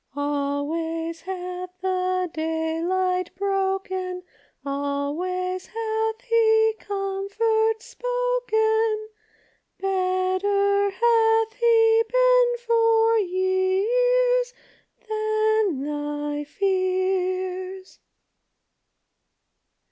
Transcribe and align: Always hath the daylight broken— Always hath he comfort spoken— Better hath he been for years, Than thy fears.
Always 0.15 1.21
hath 1.21 1.69
the 1.79 2.27
daylight 2.33 3.35
broken— 3.35 4.23
Always 4.65 5.67
hath 5.67 6.21
he 6.21 6.73
comfort 6.79 7.83
spoken— 7.83 9.09
Better 9.79 10.89
hath 10.89 11.53
he 11.53 12.03
been 12.09 12.53
for 12.65 13.19
years, 13.19 14.53
Than 15.07 15.83
thy 15.83 16.45
fears. 16.45 17.99